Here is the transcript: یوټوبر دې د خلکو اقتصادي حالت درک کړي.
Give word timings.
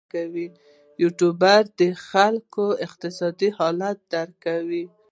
یوټوبر 1.01 1.61
دې 1.77 1.89
د 1.95 1.99
خلکو 2.07 2.65
اقتصادي 2.85 3.49
حالت 3.57 3.97
درک 4.11 4.33
کړي. 4.45 4.83